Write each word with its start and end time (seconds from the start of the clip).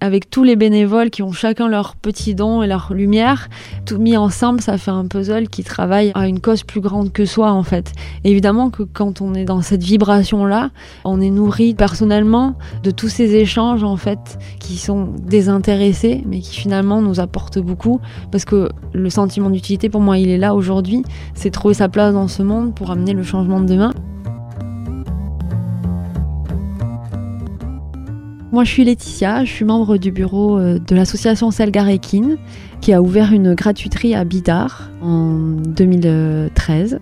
Avec 0.00 0.30
tous 0.30 0.44
les 0.44 0.56
bénévoles 0.56 1.10
qui 1.10 1.22
ont 1.22 1.32
chacun 1.32 1.68
leur 1.68 1.96
petit 1.96 2.34
don 2.34 2.62
et 2.62 2.66
leur 2.66 2.92
lumière, 2.92 3.48
tout 3.86 3.98
mis 3.98 4.16
ensemble, 4.16 4.60
ça 4.60 4.78
fait 4.78 4.90
un 4.90 5.06
puzzle 5.06 5.48
qui 5.48 5.64
travaille 5.64 6.12
à 6.14 6.28
une 6.28 6.40
cause 6.40 6.62
plus 6.62 6.80
grande 6.80 7.12
que 7.12 7.24
soi 7.24 7.52
en 7.52 7.62
fait. 7.62 7.92
évidemment 8.24 8.70
que 8.70 8.82
quand 8.82 9.20
on 9.20 9.34
est 9.34 9.44
dans 9.44 9.62
cette 9.62 9.82
vibration-là, 9.82 10.70
on 11.04 11.20
est 11.20 11.30
nourri 11.30 11.74
personnellement 11.74 12.54
de 12.82 12.90
tous 12.90 13.08
ces 13.08 13.34
échanges 13.34 13.84
en 13.84 13.96
fait 13.96 14.38
qui 14.58 14.76
sont 14.76 15.08
désintéressés 15.26 16.22
mais 16.26 16.40
qui 16.40 16.56
finalement 16.60 17.02
nous 17.02 17.20
apportent 17.20 17.58
beaucoup 17.58 18.00
parce 18.30 18.44
que 18.44 18.68
le 18.92 19.10
sentiment 19.10 19.50
d'utilité 19.50 19.88
pour 19.88 20.00
moi 20.00 20.18
il 20.18 20.28
est 20.28 20.38
là 20.38 20.54
aujourd'hui, 20.54 21.02
c'est 21.34 21.50
trouver 21.50 21.74
sa 21.74 21.88
place 21.88 22.14
dans 22.14 22.28
ce 22.28 22.42
monde 22.42 22.74
pour 22.74 22.90
amener 22.90 23.12
le 23.12 23.22
changement 23.22 23.60
de 23.60 23.66
demain. 23.66 23.92
Moi, 28.58 28.64
je 28.64 28.72
suis 28.72 28.82
Laetitia, 28.82 29.44
je 29.44 29.52
suis 29.52 29.64
membre 29.64 29.98
du 29.98 30.10
bureau 30.10 30.58
euh, 30.58 30.80
de 30.80 30.96
l'association 30.96 31.52
Selgarekin, 31.52 32.38
qui 32.80 32.92
a 32.92 33.00
ouvert 33.00 33.32
une 33.32 33.54
gratuiterie 33.54 34.16
à 34.16 34.24
Bidar 34.24 34.90
en 35.00 35.38
2013. 35.64 36.98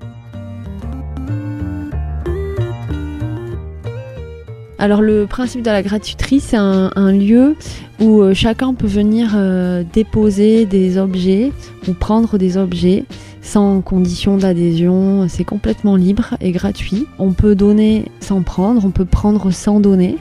Alors 4.78 5.00
le 5.00 5.26
principe 5.26 5.62
de 5.62 5.70
la 5.70 5.82
gratuiterie, 5.82 6.40
c'est 6.40 6.56
un, 6.58 7.12
lieu 7.12 7.56
où 7.98 8.20
euh, 8.20 8.34
chacun 8.34 8.74
peut 8.74 8.86
venir 8.86 9.32
euh, 9.34 9.82
déposer 9.94 10.66
des 10.66 10.98
objets 10.98 11.50
ou 11.88 11.94
prendre 11.94 12.36
des 12.36 12.58
objets 12.58 13.04
sans 13.40 13.80
condition 13.80 14.36
d'adhésion. 14.36 15.28
C'est 15.28 15.44
complètement 15.44 15.96
libre 15.96 16.36
et 16.42 16.52
gratuit. 16.52 17.06
On 17.18 17.32
peut 17.32 17.54
donner 17.54 18.04
sans 18.20 18.42
prendre, 18.42 18.84
on 18.84 18.90
peut 18.90 19.06
prendre 19.06 19.50
sans 19.50 19.80
donner. 19.80 20.18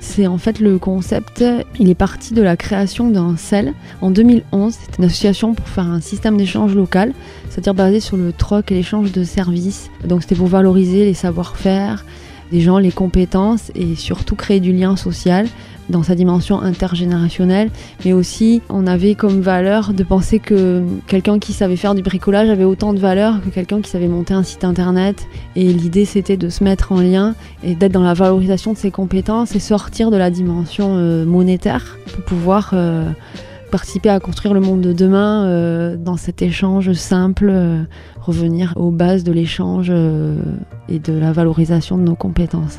C'est 0.00 0.26
en 0.26 0.38
fait 0.38 0.60
le 0.60 0.78
concept, 0.78 1.44
il 1.78 1.90
est 1.90 1.94
parti 1.94 2.32
de 2.32 2.40
la 2.40 2.56
création 2.56 3.10
d'un 3.10 3.36
CEL 3.36 3.74
en 4.00 4.10
2011. 4.10 4.72
C'était 4.72 4.98
une 4.98 5.04
association 5.04 5.54
pour 5.54 5.68
faire 5.68 5.86
un 5.86 6.00
système 6.00 6.36
d'échange 6.36 6.74
local, 6.74 7.12
c'est-à-dire 7.50 7.74
basé 7.74 8.00
sur 8.00 8.16
le 8.16 8.32
troc 8.32 8.70
et 8.72 8.76
l'échange 8.76 9.12
de 9.12 9.24
services. 9.24 9.90
Donc 10.06 10.22
c'était 10.22 10.36
pour 10.36 10.46
valoriser 10.46 11.04
les 11.04 11.14
savoir-faire 11.14 12.04
des 12.52 12.60
gens, 12.60 12.78
les 12.78 12.92
compétences 12.92 13.70
et 13.74 13.94
surtout 13.94 14.36
créer 14.36 14.60
du 14.60 14.72
lien 14.72 14.96
social 14.96 15.46
dans 15.88 16.02
sa 16.02 16.14
dimension 16.14 16.60
intergénérationnelle, 16.60 17.70
mais 18.04 18.12
aussi 18.12 18.60
on 18.68 18.86
avait 18.86 19.14
comme 19.14 19.40
valeur 19.40 19.94
de 19.94 20.02
penser 20.02 20.38
que 20.38 20.82
quelqu'un 21.06 21.38
qui 21.38 21.52
savait 21.52 21.76
faire 21.76 21.94
du 21.94 22.02
bricolage 22.02 22.50
avait 22.50 22.64
autant 22.64 22.92
de 22.92 22.98
valeur 22.98 23.40
que 23.42 23.48
quelqu'un 23.48 23.80
qui 23.80 23.90
savait 23.90 24.08
monter 24.08 24.34
un 24.34 24.42
site 24.42 24.64
internet. 24.64 25.26
Et 25.56 25.64
l'idée 25.72 26.04
c'était 26.04 26.36
de 26.36 26.48
se 26.50 26.62
mettre 26.62 26.92
en 26.92 27.00
lien 27.00 27.34
et 27.62 27.74
d'être 27.74 27.92
dans 27.92 28.02
la 28.02 28.14
valorisation 28.14 28.72
de 28.72 28.78
ses 28.78 28.90
compétences 28.90 29.54
et 29.54 29.60
sortir 29.60 30.10
de 30.10 30.16
la 30.16 30.30
dimension 30.30 30.96
euh, 30.96 31.24
monétaire 31.24 31.96
pour 32.12 32.24
pouvoir 32.24 32.70
euh, 32.74 33.08
participer 33.68 34.08
à 34.08 34.20
construire 34.20 34.54
le 34.54 34.60
monde 34.60 34.80
de 34.80 34.92
demain 34.92 35.46
euh, 35.46 35.96
dans 35.96 36.16
cet 36.16 36.42
échange 36.42 36.92
simple, 36.92 37.52
revenir 38.20 38.74
aux 38.76 38.90
bases 38.90 39.24
de 39.24 39.32
l'échange 39.32 39.90
et 40.88 40.98
de 40.98 41.12
la 41.12 41.32
valorisation 41.32 41.96
de 41.98 42.02
nos 42.02 42.16
compétences. 42.16 42.78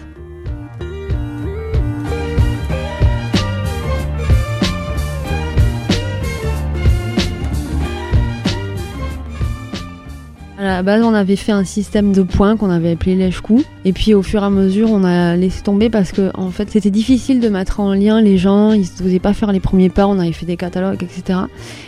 À 10.70 10.74
la 10.74 10.84
base, 10.84 11.04
on 11.04 11.16
avait 11.16 11.36
fait 11.36 11.52
un 11.52 11.64
système 11.64 12.12
de 12.12 12.22
points 12.22 12.56
qu'on 12.56 12.70
avait 12.70 12.92
appelé 12.92 13.16
lèche-cou. 13.16 13.64
Et 13.86 13.92
puis, 13.92 14.14
au 14.14 14.22
fur 14.22 14.44
et 14.44 14.46
à 14.46 14.52
mesure, 14.52 14.92
on 14.92 15.04
a 15.04 15.36
laissé 15.36 15.64
tomber 15.64 15.90
parce 15.90 16.12
que, 16.12 16.30
en 16.36 16.52
fait, 16.52 16.70
c'était 16.70 16.92
difficile 16.92 17.40
de 17.40 17.50
mettre 17.50 17.80
en 17.80 17.92
lien 17.96 18.22
les 18.22 18.38
gens. 18.38 18.72
Ils 18.72 18.82
ne 18.82 18.86
faisaient 18.86 19.18
pas 19.18 19.34
faire 19.34 19.52
les 19.52 19.60
premiers 19.60 19.90
pas. 19.90 20.06
On 20.06 20.20
avait 20.20 20.32
fait 20.32 20.46
des 20.46 20.58
catalogues, 20.58 21.02
etc. 21.02 21.40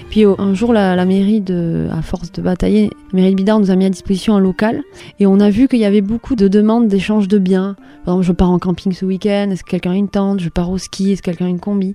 Puis, 0.10 0.26
un 0.26 0.56
jour, 0.56 0.74
la, 0.74 1.06
mairie, 1.06 1.42
de, 1.42 1.90
à 1.92 2.02
force 2.02 2.32
de 2.32 2.42
batailler, 2.42 2.90
la 3.14 3.20
mairie 3.20 3.32
de 3.32 3.36
Bidart 3.36 3.60
nous 3.60 3.70
a 3.70 3.76
mis 3.76 3.86
à 3.86 3.90
disposition 3.92 4.36
un 4.36 4.40
local. 4.40 4.82
Et 5.20 5.28
on 5.28 5.40
a 5.40 5.52
vu 5.52 5.68
qu'il 5.68 5.80
y 5.80 5.86
avait 5.86 6.02
beaucoup 6.02 6.36
de 6.36 6.48
demandes 6.48 6.88
d'échange 6.88 7.28
de 7.28 7.38
biens. 7.38 7.76
Par 8.04 8.16
exemple, 8.16 8.26
je 8.26 8.32
pars 8.32 8.50
en 8.50 8.58
camping 8.58 8.94
ce 8.94 9.06
week-end. 9.06 9.50
Est-ce 9.52 9.64
que 9.64 9.70
quelqu'un 9.70 9.92
a 9.92 9.96
une 9.96 10.10
tente? 10.10 10.40
Je 10.40 10.50
pars 10.50 10.72
au 10.72 10.80
ski. 10.80 11.12
Est-ce 11.12 11.22
que 11.22 11.26
quelqu'un 11.26 11.46
a 11.46 11.50
une 11.50 11.60
combi? 11.60 11.94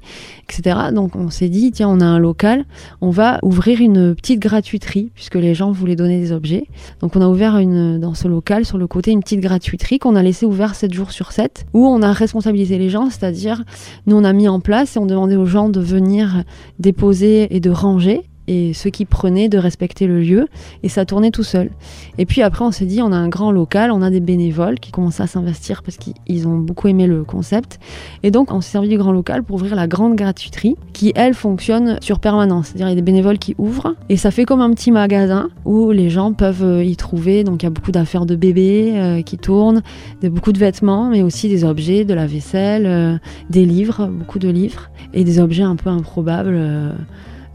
Etc. 0.49 0.77
Donc, 0.95 1.17
on 1.17 1.31
s'est 1.31 1.49
dit, 1.49 1.73
tiens, 1.73 1.89
on 1.89 2.01
a 2.01 2.07
un 2.07 2.21
local. 2.21 2.65
On 3.01 3.11
va 3.11 3.41
ouvrir 3.43 3.81
une 3.81 4.15
petite 4.15 4.39
gratuiterie 4.39 5.11
puisque 5.17 5.35
les 5.35 5.55
gens 5.55 5.73
voulaient 5.73 5.97
donner 5.97 6.21
des 6.21 6.31
objets. 6.31 6.69
Donc 7.01 7.17
on 7.17 7.21
a 7.21 7.29
ouvert 7.29 7.59
une, 7.59 7.99
dans 7.99 8.15
ce 8.15 8.29
local, 8.29 8.65
sur 8.65 8.79
le 8.79 8.87
côté, 8.87 9.11
une 9.11 9.21
petite 9.21 9.41
gratuiterie 9.41 9.99
qu'on 9.99 10.17
a 10.17 10.23
laissé 10.23 10.47
ouvert 10.47 10.75
7 10.75 10.93
jours 10.93 11.11
sur 11.11 11.33
7, 11.33 11.67
où 11.75 11.87
on 11.87 12.03
a 12.03 12.13
responsabilisé 12.13 12.79
les 12.79 12.91
gens, 12.91 13.11
c'est-à-dire 13.11 13.63
nous 14.07 14.17
on 14.17 14.25
a 14.25 14.33
mis 14.33 14.49
en 14.49 14.61
place 14.61 14.97
et 14.97 14.99
on 14.99 15.07
demandait 15.07 15.37
aux 15.37 15.47
gens 15.47 15.69
de 15.69 15.81
venir 15.81 16.45
déposer 16.79 17.55
et 17.55 17.61
de 17.61 17.71
ranger 17.71 18.23
et 18.49 18.73
ceux 18.75 18.91
qui 18.91 19.05
prenaient 19.05 19.49
de 19.49 19.59
respecter 19.59 20.07
le 20.07 20.21
lieu 20.21 20.49
et 20.83 20.89
ça 20.89 21.05
tournait 21.05 21.31
tout 21.31 21.43
seul. 21.43 21.71
Et 22.19 22.27
puis 22.27 22.43
après 22.43 22.65
on 22.65 22.71
s'est 22.71 22.87
dit 22.87 23.03
on 23.03 23.13
a 23.13 23.17
un 23.17 23.29
grand 23.29 23.51
local, 23.51 23.91
on 23.91 24.03
a 24.03 24.11
des 24.11 24.21
bénévoles 24.21 24.79
qui 24.79 24.91
commencent 24.91 25.21
à 25.21 25.27
s'investir 25.27 25.83
parce 25.83 25.97
qu'ils 25.97 26.49
ont 26.49 26.59
beaucoup 26.59 26.89
aimé 26.89 27.07
le 27.07 27.25
concept 27.25 27.79
et 28.23 28.31
donc 28.31 28.53
on 28.53 28.61
s'est 28.61 28.73
servi 28.73 28.89
du 28.89 28.99
grand 28.99 29.13
local 29.13 29.43
pour 29.43 29.57
ouvrir 29.57 29.75
la 29.75 29.87
grande 29.87 30.17
gratuiterie 30.17 30.77
qui 30.93 31.13
elle 31.15 31.35
fonctionne 31.35 31.99
sur 32.01 32.21
permanence. 32.21 32.69
C'est-à-dire 32.69 32.89
il 32.89 32.91
y 32.91 32.93
a 32.93 32.97
des 32.97 33.03
bénévoles 33.03 33.39
qui 33.39 33.55
ouvrent 33.59 33.95
et 34.09 34.17
ça 34.17 34.31
fait 34.31 34.45
comme 34.45 34.61
un 34.61 34.71
petit 34.71 34.91
magasin 34.91 35.49
où 35.65 35.91
les 35.91 36.11
gens 36.11 36.33
peuvent 36.33 36.65
euh, 36.65 36.85
y 36.85 36.97
trouver 36.97 37.45
donc 37.45 37.63
il 37.63 37.67
y 37.67 37.69
a 37.69 37.71
beaucoup 37.71 37.93
d'affaires 37.93 38.27
de 38.27 38.37
bébés 38.37 38.93
euh, 38.97 39.23
qui 39.23 39.39
tournent, 39.39 39.83
de, 40.23 40.29
beaucoup 40.29 40.53
de 40.53 40.59
vêtements 40.59 41.09
mais 41.11 41.23
aussi 41.23 41.49
des 41.49 41.65
objets, 41.65 42.05
de 42.05 42.15
la 42.15 42.27
vaisselle, 42.27 42.87
euh, 42.87 43.19
des 43.51 43.65
livres, 43.65 44.07
beaucoup 44.07 44.39
de 44.39 44.49
livres 44.49 44.91
et 45.15 45.25
des 45.25 45.41
objets 45.41 45.63
un 45.63 45.77
peu 45.77 45.91
improbables 45.91 46.95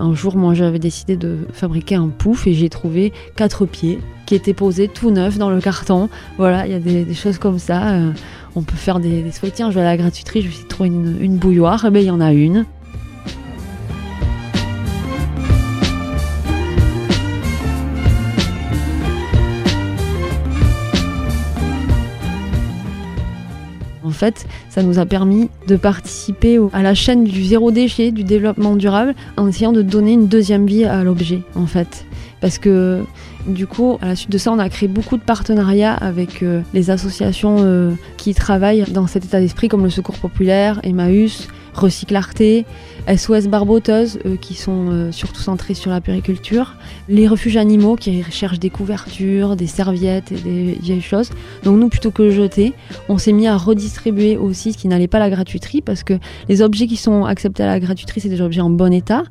un 0.01 0.13
jour, 0.15 0.35
moi, 0.35 0.53
j'avais 0.53 0.79
décidé 0.79 1.15
de 1.15 1.37
fabriquer 1.53 1.95
un 1.95 2.09
pouf 2.09 2.47
et 2.47 2.53
j'ai 2.53 2.69
trouvé 2.69 3.13
quatre 3.35 3.65
pieds 3.65 3.99
qui 4.25 4.35
étaient 4.35 4.53
posés 4.53 4.87
tout 4.87 5.11
neufs 5.11 5.37
dans 5.37 5.49
le 5.49 5.61
carton. 5.61 6.09
Voilà, 6.37 6.65
il 6.65 6.71
y 6.71 6.75
a 6.75 6.79
des, 6.79 7.13
choses 7.13 7.37
comme 7.37 7.59
ça. 7.59 7.89
Euh, 7.91 8.11
on 8.55 8.63
peut 8.63 8.75
faire 8.75 8.99
des, 8.99 9.21
des 9.21 9.51
Tiens, 9.51 9.69
je 9.69 9.75
vais 9.75 9.81
à 9.81 9.85
la 9.85 9.97
gratuiterie, 9.97 10.41
je 10.41 10.47
vais 10.47 10.51
essayer 10.51 10.65
de 10.65 10.69
trouver 10.69 10.89
une, 10.89 11.37
bouilloire. 11.37 11.85
Eh 11.87 11.91
ben, 11.91 11.99
il 11.99 12.05
y 12.05 12.11
en 12.11 12.19
a 12.21 12.33
une. 12.33 12.65
Fait, 24.21 24.45
ça 24.69 24.83
nous 24.83 24.99
a 24.99 25.05
permis 25.05 25.49
de 25.67 25.75
participer 25.75 26.59
à 26.73 26.83
la 26.83 26.93
chaîne 26.93 27.23
du 27.23 27.43
zéro 27.43 27.71
déchet, 27.71 28.11
du 28.11 28.23
développement 28.23 28.75
durable, 28.75 29.15
en 29.35 29.47
essayant 29.47 29.71
de 29.71 29.81
donner 29.81 30.13
une 30.13 30.27
deuxième 30.27 30.67
vie 30.67 30.85
à 30.85 31.03
l'objet, 31.03 31.41
en 31.55 31.65
fait. 31.65 32.05
Parce 32.39 32.57
que 32.57 33.03
du 33.47 33.65
coup, 33.65 33.97
à 34.01 34.07
la 34.07 34.15
suite 34.15 34.31
de 34.31 34.37
ça, 34.37 34.51
on 34.51 34.59
a 34.59 34.69
créé 34.69 34.87
beaucoup 34.87 35.17
de 35.17 35.23
partenariats 35.23 35.93
avec 35.93 36.43
euh, 36.43 36.61
les 36.73 36.89
associations 36.91 37.57
euh, 37.59 37.91
qui 38.17 38.33
travaillent 38.35 38.85
dans 38.91 39.07
cet 39.07 39.25
état 39.25 39.39
d'esprit, 39.39 39.67
comme 39.67 39.83
le 39.83 39.89
Secours 39.89 40.17
Populaire, 40.17 40.79
Emmaüs, 40.83 41.47
Recyclarté, 41.73 42.65
SOS 43.07 43.47
Barboteuse, 43.47 44.19
qui 44.41 44.53
sont 44.53 44.89
euh, 44.89 45.11
surtout 45.11 45.41
centrés 45.41 45.73
sur 45.73 45.91
la 45.91 46.01
périculture, 46.01 46.75
les 47.09 47.27
refuges 47.27 47.57
animaux 47.57 47.95
qui 47.95 48.21
recherchent 48.21 48.59
des 48.59 48.69
couvertures, 48.69 49.55
des 49.55 49.67
serviettes 49.67 50.31
et 50.31 50.35
des 50.35 50.77
vieilles 50.81 51.01
choses. 51.01 51.29
Donc 51.63 51.79
nous, 51.79 51.89
plutôt 51.89 52.11
que 52.11 52.29
jeter, 52.29 52.73
on 53.09 53.17
s'est 53.17 53.33
mis 53.33 53.47
à 53.47 53.57
redistribuer 53.57 54.37
aussi 54.37 54.73
ce 54.73 54.77
qui 54.77 54.87
n'allait 54.87 55.07
pas 55.07 55.17
à 55.17 55.21
la 55.21 55.29
gratuiterie, 55.29 55.81
parce 55.81 56.03
que 56.03 56.13
les 56.49 56.61
objets 56.61 56.87
qui 56.87 56.97
sont 56.97 57.25
acceptés 57.25 57.63
à 57.63 57.67
la 57.67 57.79
gratuiterie, 57.79 58.21
c'est 58.21 58.29
des 58.29 58.41
objets 58.41 58.61
en 58.61 58.69
bon 58.69 58.93
état, 58.93 59.23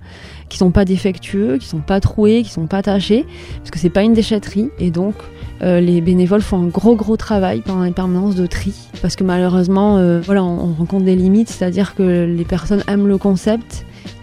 qui 0.49 0.59
sont 0.59 0.71
pas 0.71 0.85
défectueux, 0.85 1.59
qui 1.59 1.67
sont 1.67 1.81
pas 1.81 2.01
troués, 2.01 2.43
qui 2.43 2.51
sont 2.51 2.67
pas 2.67 2.83
tachés, 2.83 3.25
parce 3.59 3.71
que 3.71 3.79
c'est 3.79 3.91
pas 3.91 4.03
une 4.03 4.15
déchetterie, 4.15 4.71
et 4.79 4.91
donc 4.91 5.15
euh, 5.63 5.79
les 5.79 6.01
bénévoles 6.01 6.41
font 6.41 6.63
un 6.63 6.69
gros 6.69 6.97
gros 6.97 7.19
travail 7.19 7.61
pendant 7.61 7.83
les 7.83 7.91
permanences 7.91 8.35
de 8.35 8.47
tri 8.47 8.73
parce 9.03 9.15
que 9.15 9.25
malheureusement 9.25 9.99
euh, 9.99 10.19
voilà 10.19 10.43
on, 10.43 10.73
rencontre 10.73 11.05
des 11.05 11.15
limites 11.15 11.51
c'est-à-dire 11.51 11.95
que 11.95 12.25
les 12.25 12.45
personnes 12.45 12.83
aiment 12.89 13.07
le 13.07 13.19
concept 13.19 13.70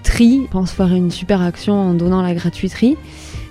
tri 0.07 0.47
pensent 0.49 0.71
faire 0.71 0.93
une 0.93 1.11
super 1.11 1.41
action 1.41 1.73
en 1.73 1.93
donnant 1.93 2.21
la 2.21 2.33
gratuiterie. 2.33 2.97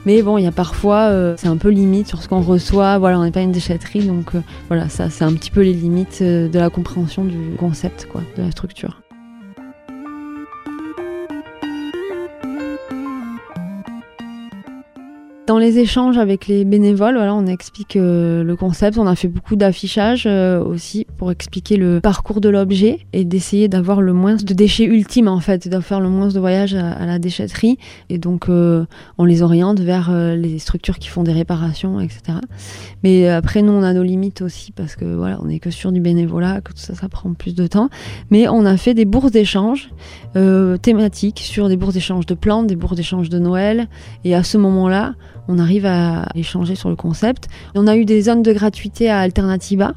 Mais 0.06 0.23
bon 0.23 0.38
il 0.38 0.44
y 0.44 0.47
a 0.47 0.53
parfois 0.53 1.08
euh, 1.11 1.35
c'est 1.37 1.49
un 1.49 1.56
peu 1.56 1.69
limite 1.69 2.08
sur 2.08 2.23
ce 2.23 2.29
qu'on 2.29 2.41
reçoit. 2.41 2.99
Voilà 2.99 3.19
on 3.19 3.25
n'est 3.25 3.31
pas 3.31 3.43
une 3.43 3.53
déchetterie 3.53 4.06
donc 4.06 4.32
voilà 4.69 4.88
ça 4.88 5.11
c'est 5.11 5.25
un 5.25 5.32
petit 5.35 5.50
peu 5.50 5.62
les 5.62 5.75
limites 5.75 6.23
de 6.23 6.58
la 6.58 6.70
compréhension 6.70 7.25
du 7.25 7.56
concept 7.58 8.06
quoi 8.11 8.23
de 8.37 8.43
la 8.43 8.50
structure 8.50 9.06
Dans 15.46 15.58
les 15.58 15.78
échanges 15.78 16.19
avec 16.19 16.48
les 16.48 16.64
bénévoles, 16.64 17.14
voilà, 17.14 17.32
on 17.32 17.46
explique 17.46 17.94
euh, 17.94 18.43
le 18.43 18.56
concept. 18.56 18.98
On 18.98 19.06
a 19.06 19.14
fait 19.14 19.28
beaucoup 19.28 19.54
d'affichage 19.54 20.25
euh, 20.26 20.60
aussi 20.60 21.06
pour 21.19 21.31
expliquer 21.31 21.76
le 21.76 22.00
parcours 22.00 22.40
de 22.40 22.48
l'objet 22.48 23.06
et 23.12 23.25
d'essayer 23.25 23.69
d'avoir 23.69 24.00
le 24.00 24.12
moins 24.12 24.34
de 24.34 24.54
déchets 24.54 24.87
ultimes 24.87 25.28
en 25.28 25.38
fait, 25.38 25.69
de 25.69 25.78
faire 25.78 26.00
le 26.00 26.08
moins 26.08 26.26
de 26.26 26.40
voyages 26.40 26.75
à, 26.75 27.06
la 27.06 27.20
déchetterie. 27.20 27.78
Et 28.08 28.19
donc, 28.19 28.48
euh, 28.48 28.87
on 29.19 29.25
les 29.25 29.43
oriente 29.43 29.78
vers 29.78 30.10
les 30.12 30.58
structures 30.58 30.98
qui 30.98 31.06
font 31.06 31.22
des 31.22 31.32
réparations, 31.32 32.00
etc. 32.00 32.38
Mais 33.04 33.28
après, 33.28 33.62
nous, 33.62 33.72
on 33.72 33.84
a 33.84 33.93
nos 33.93 34.02
limites 34.02 34.43
aussi 34.43 34.72
parce 34.72 34.96
que 34.96 35.04
voilà, 35.04 35.38
on 35.40 35.46
n'est 35.46 35.60
que 35.60 35.70
sur 35.70 35.93
du 35.93 36.00
bénévolat, 36.00 36.60
que 36.60 36.72
tout 36.72 36.78
ça, 36.78 36.96
ça 36.96 37.08
prend 37.08 37.32
plus 37.34 37.54
de 37.54 37.69
temps. 37.69 37.88
Mais 38.32 38.48
on 38.48 38.64
a 38.64 38.76
fait 38.76 38.94
des 38.94 39.04
bourses 39.04 39.31
d'échange 39.31 39.90
thématiques 40.82 41.38
sur 41.38 41.69
des 41.69 41.76
bourses 41.76 41.94
d'échange 41.94 42.26
de 42.26 42.34
plantes, 42.34 42.66
des 42.66 42.76
bourses 42.76 42.96
d'échange 42.96 43.28
de 43.28 43.38
Noël. 43.38 43.88
Et 44.25 44.34
à 44.34 44.43
ce 44.43 44.58
moment-là, 44.58 45.14
on 45.48 45.58
arrive 45.58 45.87
à 45.87 46.26
échanger 46.34 46.75
sur 46.75 46.88
le 46.88 46.96
concept. 46.96 47.48
On 47.75 47.87
a 47.87 47.96
eu 47.96 48.04
des 48.04 48.22
zones 48.22 48.43
de 48.43 48.52
gratuité 48.52 49.08
à 49.08 49.20
Alternativa. 49.20 49.94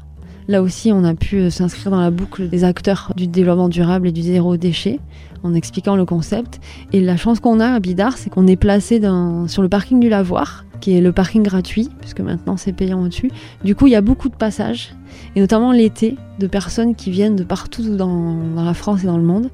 Là 0.48 0.62
aussi, 0.62 0.90
on 0.92 1.04
a 1.04 1.14
pu 1.14 1.36
euh, 1.36 1.50
s'inscrire 1.50 1.90
dans 1.92 2.00
la 2.00 2.10
boucle 2.10 2.48
des 2.48 2.64
acteurs 2.64 3.12
du 3.16 3.26
développement 3.26 3.68
durable 3.68 4.08
et 4.08 4.12
du 4.12 4.22
zéro 4.22 4.56
déchet 4.56 4.98
en 5.42 5.54
expliquant 5.54 5.96
le 5.96 6.04
concept. 6.04 6.60
Et 6.92 7.00
la 7.00 7.16
chance 7.16 7.40
qu'on 7.40 7.60
a 7.60 7.68
à 7.68 7.80
Bidar, 7.80 8.18
c'est 8.18 8.30
qu'on 8.30 8.46
est 8.46 8.56
placé 8.56 9.00
sur 9.46 9.62
le 9.62 9.68
parking 9.68 10.00
du 10.00 10.08
Lavoir, 10.08 10.64
qui 10.80 10.96
est 10.96 11.00
le 11.00 11.12
parking 11.12 11.42
gratuit, 11.42 11.88
puisque 12.00 12.20
maintenant 12.20 12.56
c'est 12.56 12.72
payant 12.72 13.02
au-dessus. 13.02 13.30
Du 13.64 13.74
coup, 13.74 13.86
il 13.86 13.92
y 13.92 13.96
a 13.96 14.00
beaucoup 14.00 14.28
de 14.28 14.34
passages, 14.34 14.94
et 15.36 15.40
notamment 15.40 15.72
l'été, 15.72 16.16
de 16.38 16.46
personnes 16.46 16.94
qui 16.94 17.10
viennent 17.10 17.36
de 17.36 17.44
partout 17.44 17.96
dans, 17.96 18.34
dans 18.54 18.64
la 18.64 18.74
France 18.74 19.04
et 19.04 19.06
dans 19.06 19.18
le 19.18 19.24
monde, 19.24 19.50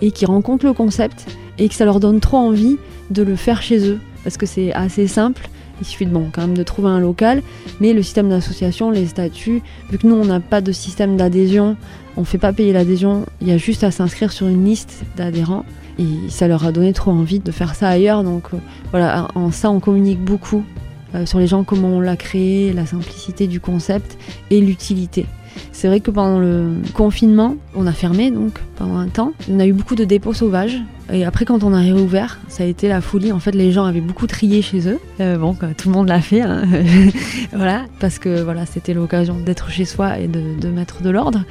et 0.00 0.10
qui 0.10 0.26
rencontrent 0.26 0.66
le 0.66 0.72
concept, 0.72 1.26
et 1.58 1.68
que 1.68 1.74
ça 1.74 1.84
leur 1.84 2.00
donne 2.00 2.20
trop 2.20 2.38
envie 2.38 2.76
de 3.10 3.22
le 3.22 3.36
faire 3.36 3.62
chez 3.62 3.88
eux 3.88 3.98
parce 4.24 4.36
que 4.36 4.46
c'est 4.46 4.72
assez 4.72 5.06
simple. 5.06 5.48
Il 5.80 5.86
suffit 5.86 6.04
de, 6.04 6.10
bon, 6.10 6.28
quand 6.30 6.42
même 6.42 6.56
de 6.56 6.62
trouver 6.62 6.88
un 6.88 7.00
local, 7.00 7.42
mais 7.80 7.94
le 7.94 8.02
système 8.02 8.28
d'association, 8.28 8.90
les 8.90 9.06
statuts, 9.06 9.62
vu 9.90 9.98
que 9.98 10.06
nous 10.06 10.14
on 10.14 10.26
n'a 10.26 10.40
pas 10.40 10.60
de 10.60 10.72
système 10.72 11.16
d'adhésion, 11.16 11.76
on 12.16 12.20
ne 12.20 12.26
fait 12.26 12.38
pas 12.38 12.52
payer 12.52 12.72
l'adhésion, 12.72 13.24
il 13.40 13.48
y 13.48 13.52
a 13.52 13.56
juste 13.56 13.82
à 13.82 13.90
s'inscrire 13.90 14.30
sur 14.30 14.46
une 14.46 14.64
liste 14.64 15.04
d'adhérents 15.16 15.64
et 15.98 16.28
ça 16.28 16.48
leur 16.48 16.66
a 16.66 16.72
donné 16.72 16.92
trop 16.92 17.10
envie 17.12 17.38
de 17.38 17.50
faire 17.50 17.74
ça 17.74 17.88
ailleurs. 17.88 18.24
Donc 18.24 18.52
euh, 18.52 18.58
voilà, 18.90 19.28
en 19.34 19.50
ça 19.50 19.70
on 19.70 19.80
communique 19.80 20.22
beaucoup 20.22 20.64
euh, 21.14 21.24
sur 21.24 21.38
les 21.38 21.46
gens, 21.46 21.64
comment 21.64 21.88
on 21.88 22.00
l'a 22.00 22.16
créé, 22.16 22.72
la 22.72 22.86
simplicité 22.86 23.46
du 23.46 23.58
concept 23.58 24.18
et 24.50 24.60
l'utilité. 24.60 25.26
C'est 25.72 25.88
vrai 25.88 26.00
que 26.00 26.10
pendant 26.10 26.38
le 26.38 26.74
confinement, 26.94 27.56
on 27.74 27.86
a 27.86 27.92
fermé 27.92 28.30
donc 28.30 28.60
pendant 28.76 28.96
un 28.98 29.08
temps. 29.08 29.32
On 29.50 29.58
a 29.60 29.66
eu 29.66 29.72
beaucoup 29.72 29.96
de 29.96 30.04
dépôts 30.04 30.34
sauvages. 30.34 30.78
Et 31.12 31.24
après, 31.24 31.44
quand 31.44 31.64
on 31.64 31.72
a 31.72 31.80
réouvert, 31.80 32.38
ça 32.48 32.62
a 32.62 32.66
été 32.66 32.88
la 32.88 33.00
folie. 33.00 33.32
En 33.32 33.40
fait, 33.40 33.52
les 33.52 33.72
gens 33.72 33.84
avaient 33.84 34.00
beaucoup 34.00 34.26
trié 34.26 34.62
chez 34.62 34.88
eux. 34.88 34.98
Euh, 35.20 35.36
bon, 35.36 35.54
tout 35.76 35.88
le 35.88 35.94
monde 35.94 36.08
l'a 36.08 36.20
fait. 36.20 36.42
Hein. 36.42 36.64
voilà, 37.52 37.84
parce 37.98 38.18
que 38.18 38.42
voilà, 38.42 38.66
c'était 38.66 38.94
l'occasion 38.94 39.36
d'être 39.38 39.70
chez 39.70 39.84
soi 39.84 40.18
et 40.18 40.28
de, 40.28 40.68
mettre 40.68 41.02
de 41.02 41.10
l'ordre. 41.10 41.44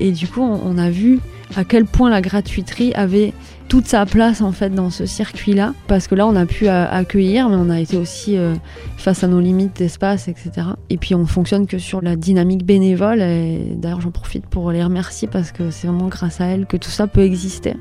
Et 0.00 0.10
du 0.10 0.26
coup, 0.26 0.42
on, 0.42 0.78
a 0.78 0.90
vu 0.90 1.20
à 1.56 1.64
quel 1.64 1.84
point 1.84 2.10
la 2.10 2.20
gratuiterie 2.20 2.92
avait 2.94 3.32
toute 3.68 3.86
sa 3.86 4.04
place 4.04 4.40
en 4.40 4.52
fait 4.52 4.70
dans 4.70 4.90
ce 4.90 5.06
circuit-là, 5.06 5.72
parce 5.86 6.06
que 6.06 6.14
là 6.14 6.26
on 6.26 6.36
a 6.36 6.44
pu 6.44 6.68
accueillir, 6.68 7.48
mais 7.48 7.56
on 7.56 7.70
a 7.70 7.80
été 7.80 7.96
aussi 7.96 8.36
euh, 8.36 8.54
face 8.98 9.24
à 9.24 9.28
nos 9.28 9.40
limites 9.40 9.76
d'espace, 9.76 10.28
etc. 10.28 10.50
Et 10.90 10.96
puis 10.98 11.14
on 11.14 11.24
fonctionne 11.24 11.66
que 11.66 11.78
sur 11.78 12.02
la 12.02 12.16
dynamique 12.16 12.64
bénévole, 12.64 13.22
et 13.22 13.72
d'ailleurs 13.76 14.00
j'en 14.00 14.10
profite 14.10 14.46
pour 14.46 14.70
les 14.70 14.84
remercier 14.84 15.28
parce 15.28 15.50
que 15.50 15.70
c'est 15.70 15.86
vraiment 15.86 16.08
grâce 16.08 16.40
à 16.40 16.46
elles 16.46 16.66
que 16.66 16.76
tout 16.76 16.90
ça 16.90 17.06
peut 17.06 17.22
exister. 17.22 17.74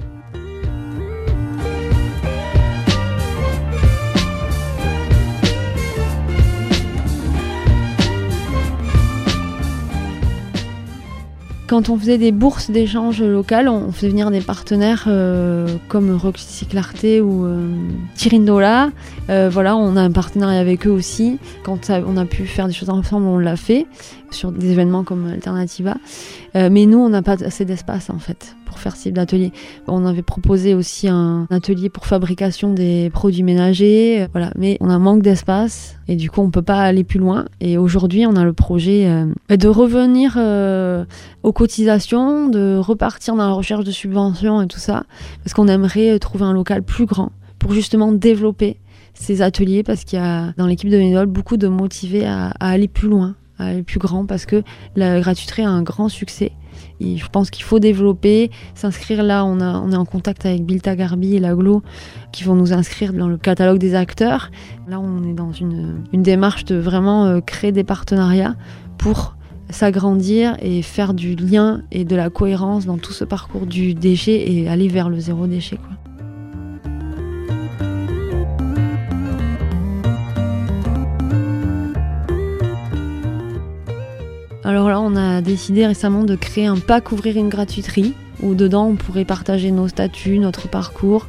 Quand 11.74 11.90
on 11.90 11.98
faisait 11.98 12.20
des 12.20 12.32
bourses 12.32 12.70
d'échange 12.70 13.24
locales, 13.24 13.68
on 13.68 13.92
faisait 13.92 14.10
venir 14.10 14.30
des 14.30 14.42
partenaires 14.42 15.06
euh, 15.08 15.68
comme 15.88 16.16
Roxy 16.16 16.68
ou 17.20 17.46
euh, 17.46 17.68
Tirindola. 18.14 18.92
Euh, 19.32 19.50
voilà, 19.52 19.76
on 19.76 19.96
a 19.96 20.02
un 20.04 20.12
partenariat 20.12 20.60
avec 20.60 20.86
eux 20.86 20.92
aussi. 20.92 21.40
Quand 21.64 21.90
on 21.90 22.16
a 22.16 22.26
pu 22.26 22.46
faire 22.46 22.68
des 22.68 22.74
choses 22.74 22.92
ensemble, 22.92 23.26
on 23.26 23.40
l'a 23.40 23.56
fait 23.56 23.88
sur 24.30 24.52
des 24.52 24.70
événements 24.70 25.04
comme 25.04 25.26
Alternativa. 25.26 25.96
mais 26.54 26.86
nous, 26.86 27.00
on 27.00 27.10
n'a 27.10 27.24
pas 27.24 27.44
assez 27.44 27.66
d'espace 27.66 28.12
en 28.12 28.20
fait 28.20 28.56
pour 28.74 28.82
faire 28.82 28.96
ce 28.96 29.04
type 29.04 29.14
d'atelier. 29.14 29.52
On 29.88 30.06
avait 30.08 30.24
proposé 30.24 30.74
aussi 30.74 31.08
un 31.08 31.48
atelier 31.52 31.90
pour 31.90 32.08
fabrication 32.08 32.74
des 32.74 33.12
produits 33.12 33.44
ménagers, 33.44 34.24
euh, 34.24 34.28
voilà. 34.32 34.52
Mais 34.58 34.78
on 34.82 34.90
a 34.90 34.98
manque 34.98 35.22
d'espace 35.22 35.96
et 36.08 36.16
du 36.16 36.32
coup 36.32 36.42
on 36.42 36.50
peut 36.50 36.64
pas 36.64 36.82
aller 36.82 37.04
plus 37.04 37.20
loin. 37.20 37.46
Et 37.62 37.78
aujourd'hui 37.78 38.26
on 38.26 38.36
a 38.36 38.44
le 38.44 38.54
projet 38.54 39.06
euh, 39.06 39.56
de 39.56 39.68
revenir 39.68 40.36
euh, 40.38 41.06
aux 41.44 41.54
cotisations, 41.54 42.50
de 42.50 42.78
repartir 42.78 43.36
dans 43.36 43.48
la 43.48 43.54
recherche 43.54 43.86
de 43.86 43.92
subventions 43.92 44.62
et 44.64 44.68
tout 44.68 44.80
ça, 44.80 45.04
parce 45.44 45.54
qu'on 45.54 45.68
aimerait 45.68 46.18
trouver 46.18 46.46
un 46.46 46.54
local 46.54 46.82
plus 46.82 47.06
grand 47.06 47.32
pour 47.60 47.74
justement 47.74 48.12
développer 48.12 48.78
ces 49.14 49.44
ateliers 49.44 49.84
parce 49.84 50.04
qu'il 50.04 50.18
y 50.18 50.22
a 50.22 50.54
dans 50.58 50.66
l'équipe 50.66 50.90
de 50.90 50.98
Ménol 50.98 51.28
beaucoup 51.28 51.58
de 51.58 51.68
motivés 51.68 52.26
à, 52.26 52.48
aller 52.60 52.88
plus 52.88 53.08
loin, 53.08 53.36
aller 53.66 53.84
plus 53.84 54.00
grand 54.00 54.26
parce 54.26 54.46
que 54.46 54.64
la 54.96 55.20
gratuiterie 55.20 55.64
a 55.64 55.70
un 55.70 55.84
grand 55.84 56.10
succès 56.10 56.52
je 57.18 57.28
pense 57.28 57.50
qu'il 57.50 57.64
faut 57.64 57.80
développer, 57.80 58.52
s'inscrire 58.76 59.24
là. 59.24 59.46
On, 59.46 59.60
a, 59.60 59.80
on 59.80 59.92
est 59.92 59.96
en 59.96 60.06
contact 60.06 60.46
avec 60.46 60.66
Bilta 60.66 60.96
Garbi 60.96 61.36
et 61.36 61.40
l'Aglo 61.40 61.82
qui 62.32 62.44
vont 62.44 62.56
nous 62.56 62.74
inscrire 62.74 63.14
dans 63.14 63.28
le 63.28 63.38
catalogue 63.38 63.80
des 63.80 63.96
acteurs. 63.96 64.52
Là, 64.88 65.00
on 65.00 65.24
est 65.24 65.34
dans 65.34 65.52
une, 65.52 66.04
une 66.14 66.24
démarche 66.24 66.66
de 66.66 66.76
vraiment 66.76 67.26
euh, 67.26 67.42
créer 67.42 67.72
des 67.72 67.84
partenariats 67.84 68.56
pour 68.98 69.36
s'agrandir 69.70 70.56
et 70.62 70.82
faire 70.82 71.14
du 71.14 71.36
lien 71.36 71.82
et 71.92 72.06
de 72.06 72.16
la 72.16 72.30
cohérence 72.30 72.86
dans 72.86 72.98
tout 72.98 73.14
ce 73.14 73.24
parcours 73.24 73.66
du 73.66 73.94
déchet 73.94 74.52
et 74.52 74.70
aller 74.70 74.88
vers 74.88 75.10
le 75.10 75.20
zéro 75.20 75.48
déchet. 75.48 75.78
Quoi. 75.78 76.13
Alors 84.74 84.90
là, 84.90 85.00
on 85.00 85.16
a 85.16 85.42
décidé 85.42 85.86
récemment 85.86 86.24
de 86.24 86.36
créer 86.36 86.66
un 86.66 86.80
pack 86.80 87.12
ouvrir 87.12 87.38
une 87.38 87.48
gratuiterie 87.48 88.16
où 88.42 88.56
dedans 88.56 88.88
on 88.88 88.96
pourrait 88.96 89.24
partager 89.24 89.70
nos 89.70 89.88
statuts, 89.88 90.40
notre 90.40 90.68
parcours, 90.68 91.28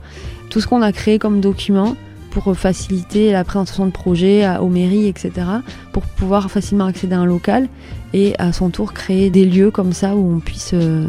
tout 0.49 0.62
ce 0.62 0.67
qu'on 0.67 0.81
a 0.81 0.93
créé 0.93 1.19
comme 1.19 1.43
document 1.43 1.94
pour 2.31 2.56
faciliter 2.56 3.32
la 3.32 3.44
présentation 3.44 3.85
de 3.85 3.91
projets 3.91 4.49
aux 4.56 4.70
mairies, 4.70 5.08
etc. 5.08 5.32
pour 5.93 6.05
pouvoir 6.05 6.50
facilement 6.50 6.87
accéder 6.87 7.17
à 7.17 7.20
un 7.20 7.26
local 7.26 7.69
et 8.14 8.35
à 8.38 8.50
son 8.55 8.70
tour 8.70 8.94
créer 8.94 9.29
des 9.29 9.44
lieux 9.44 9.70
comme 9.70 9.93
ça 9.93 10.17
où 10.17 10.37
on 10.37 10.41
puisse 10.41 10.70
euh, 10.73 11.06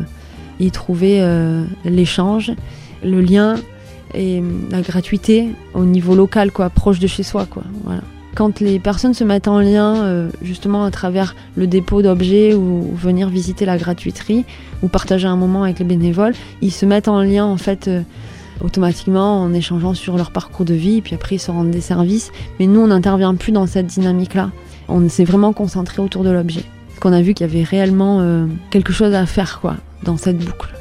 y 0.59 0.71
trouver 0.71 1.21
euh, 1.21 1.63
l'échange, 1.85 2.51
le 3.01 3.21
lien 3.21 3.55
et 4.13 4.43
la 4.71 4.81
gratuité 4.81 5.47
au 5.73 5.85
niveau 5.85 6.15
local, 6.15 6.51
quoi, 6.51 6.69
proche 6.69 6.99
de 6.99 7.07
chez 7.07 7.23
soi, 7.23 7.45
quoi. 7.49 7.63
Voilà 7.85 8.01
quand 8.35 8.59
les 8.59 8.79
personnes 8.79 9.13
se 9.13 9.23
mettent 9.23 9.47
en 9.47 9.59
lien 9.59 10.03
euh, 10.03 10.29
justement 10.41 10.83
à 10.83 10.91
travers 10.91 11.35
le 11.55 11.67
dépôt 11.67 12.01
d'objets 12.01 12.53
ou, 12.53 12.93
venir 12.93 13.29
visiter 13.29 13.65
la 13.65 13.77
gratuiterie 13.77 14.45
ou 14.83 14.89
partager 14.89 15.27
un 15.27 15.37
moment 15.37 15.63
avec 15.63 15.79
les 15.79 15.85
bénévoles, 15.85 16.33
ils 16.61 16.71
se 16.71 16.85
mettent 16.85 17.07
en 17.07 17.21
lien 17.21 17.45
en 17.45 17.57
fait 17.57 17.87
euh, 17.87 18.01
automatiquement 18.61 19.41
en 19.41 19.53
échangeant 19.53 19.93
sur 19.93 20.17
leur 20.17 20.31
parcours 20.31 20.65
de 20.65 20.73
vie, 20.73 21.01
puis 21.01 21.15
après 21.15 21.37
ils 21.37 21.39
se 21.39 21.49
rendent 21.49 21.71
des 21.71 21.81
services. 21.81 22.31
Mais 22.59 22.67
nous, 22.67 22.81
on 22.81 22.87
n'intervient 22.87 23.35
plus 23.35 23.53
dans 23.53 23.67
cette 23.67 23.87
dynamique-là. 23.87 24.51
On 24.89 25.07
s'est 25.09 25.25
vraiment 25.25 25.53
concentré 25.53 26.01
autour 26.01 26.23
de 26.23 26.29
l'objet. 26.29 26.63
Qu'on 26.99 27.13
a 27.13 27.21
vu 27.21 27.33
qu'il 27.33 27.47
y 27.47 27.49
avait 27.49 27.63
réellement 27.63 28.19
euh, 28.19 28.45
quelque 28.69 28.93
chose 28.93 29.13
à 29.13 29.25
faire 29.25 29.59
quoi 29.61 29.77
dans 30.03 30.17
cette 30.17 30.37
boucle. 30.37 30.73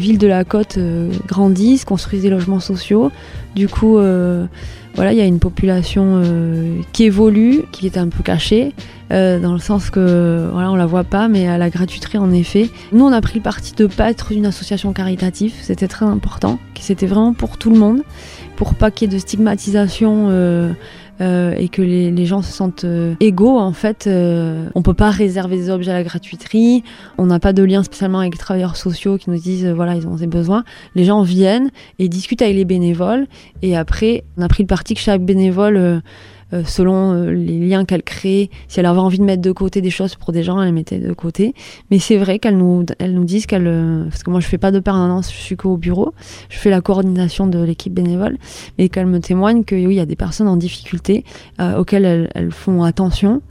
Villes 0.00 0.18
de 0.18 0.26
la 0.26 0.44
côte 0.44 0.78
euh, 0.78 1.10
grandissent, 1.26 1.84
construisent 1.84 2.22
des 2.22 2.30
logements 2.30 2.60
sociaux. 2.60 3.12
Du 3.54 3.68
coup, 3.68 3.98
euh, 3.98 4.46
voilà, 4.94 5.12
il 5.12 5.18
y 5.18 5.20
a 5.20 5.24
une 5.24 5.38
population 5.38 6.22
euh, 6.24 6.80
qui 6.92 7.04
évolue, 7.04 7.62
qui 7.72 7.86
est 7.86 7.98
un 7.98 8.08
peu 8.08 8.22
cachée, 8.22 8.72
dans 9.10 9.52
le 9.52 9.58
sens 9.58 9.90
que 9.90 10.48
voilà, 10.52 10.70
on 10.70 10.76
la 10.76 10.86
voit 10.86 11.02
pas, 11.02 11.26
mais 11.26 11.48
à 11.48 11.58
la 11.58 11.68
gratuiterie 11.68 12.16
en 12.16 12.30
effet. 12.30 12.70
Nous, 12.92 13.04
on 13.04 13.12
a 13.12 13.20
pris 13.20 13.40
le 13.40 13.42
parti 13.42 13.74
de 13.74 13.86
pas 13.86 14.08
être 14.08 14.30
une 14.30 14.46
association 14.46 14.92
caritative, 14.92 15.52
c'était 15.62 15.88
très 15.88 16.06
important, 16.06 16.60
c'était 16.78 17.06
vraiment 17.06 17.32
pour 17.32 17.58
tout 17.58 17.70
le 17.70 17.78
monde, 17.78 18.02
pour 18.54 18.74
pas 18.74 18.92
qu'il 18.92 19.10
y 19.10 19.12
ait 19.12 19.14
de 19.16 19.20
stigmatisation 19.20 20.28
euh, 21.20 21.54
et 21.58 21.68
que 21.68 21.82
les, 21.82 22.10
les, 22.10 22.24
gens 22.24 22.40
se 22.40 22.50
sentent 22.50 22.84
euh, 22.84 23.14
égaux, 23.20 23.58
en 23.58 23.74
fait, 23.74 24.06
euh, 24.06 24.70
on 24.74 24.80
peut 24.80 24.94
pas 24.94 25.10
réserver 25.10 25.56
des 25.56 25.68
objets 25.68 25.90
à 25.90 25.94
la 25.94 26.02
gratuiterie. 26.02 26.82
On 27.18 27.26
n'a 27.26 27.38
pas 27.38 27.52
de 27.52 27.62
lien 27.62 27.82
spécialement 27.82 28.20
avec 28.20 28.32
les 28.32 28.38
travailleurs 28.38 28.76
sociaux 28.76 29.18
qui 29.18 29.28
nous 29.28 29.38
disent 29.38 29.66
voilà 29.66 29.96
ils 29.96 30.06
ont 30.06 30.14
des 30.14 30.26
besoins. 30.26 30.64
Les 30.94 31.04
gens 31.04 31.20
viennent 31.20 31.70
et 31.98 32.08
discutent 32.08 32.40
avec 32.40 32.56
les 32.56 32.64
bénévoles 32.64 33.26
et 33.62 33.76
après 33.76 34.24
on 34.36 34.42
a 34.42 34.48
pris 34.48 34.62
le 34.62 34.68
parti 34.68 34.94
que 34.94 35.00
chaque 35.00 35.22
bénévole 35.22 36.02
euh, 36.52 36.64
selon 36.64 37.12
euh, 37.12 37.30
les 37.30 37.68
liens 37.68 37.84
qu'elle 37.84 38.02
crée. 38.02 38.50
Si 38.66 38.80
elle 38.80 38.86
avait 38.86 38.98
envie 38.98 39.18
de 39.18 39.24
mettre 39.24 39.42
de 39.42 39.52
côté 39.52 39.80
des 39.80 39.90
choses 39.90 40.16
pour 40.16 40.32
des 40.32 40.42
gens, 40.42 40.60
elle 40.60 40.66
les 40.66 40.72
mettait 40.72 40.98
de 40.98 41.12
côté. 41.12 41.54
Mais 41.90 42.00
c'est 42.00 42.16
vrai 42.16 42.40
qu'elle 42.40 42.56
nous, 42.56 42.84
elle 42.98 43.14
nous 43.14 43.24
disent 43.24 43.46
qu'elle, 43.46 43.68
euh, 43.68 44.04
parce 44.04 44.24
que 44.24 44.30
moi 44.30 44.40
je 44.40 44.46
fais 44.46 44.58
pas 44.58 44.72
de 44.72 44.80
permanence, 44.80 45.32
je 45.32 45.38
suis 45.38 45.56
qu'au 45.56 45.76
bureau, 45.76 46.12
je 46.48 46.58
fais 46.58 46.70
la 46.70 46.80
coordination 46.80 47.46
de 47.46 47.62
l'équipe 47.62 47.94
bénévole, 47.94 48.36
mais 48.78 48.88
qu'elle 48.88 49.06
me 49.06 49.20
témoigne 49.20 49.62
que 49.62 49.76
oui, 49.76 49.94
il 49.94 49.96
y 49.96 50.00
a 50.00 50.06
des 50.06 50.16
personnes 50.16 50.48
en 50.48 50.56
difficulté 50.56 51.24
auxquelles 51.76 52.04
elles, 52.04 52.30
elles 52.34 52.50
font 52.50 52.82
attention 52.82 53.42